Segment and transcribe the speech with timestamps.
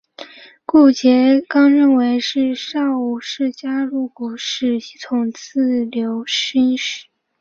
[0.65, 7.05] 顾颉刚认为的少昊氏加入古史系统自刘歆始。